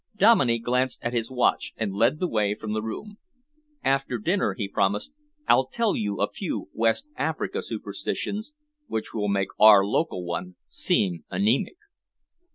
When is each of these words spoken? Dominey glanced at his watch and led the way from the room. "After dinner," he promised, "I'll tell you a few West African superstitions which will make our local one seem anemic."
Dominey 0.17 0.57
glanced 0.57 0.97
at 1.03 1.13
his 1.13 1.29
watch 1.29 1.73
and 1.77 1.93
led 1.93 2.17
the 2.17 2.27
way 2.27 2.55
from 2.55 2.73
the 2.73 2.81
room. 2.81 3.19
"After 3.83 4.17
dinner," 4.17 4.55
he 4.55 4.67
promised, 4.67 5.13
"I'll 5.47 5.67
tell 5.67 5.95
you 5.95 6.19
a 6.21 6.27
few 6.31 6.69
West 6.73 7.05
African 7.17 7.61
superstitions 7.61 8.51
which 8.87 9.13
will 9.13 9.27
make 9.29 9.49
our 9.59 9.85
local 9.85 10.25
one 10.25 10.55
seem 10.69 11.23
anemic." 11.29 11.77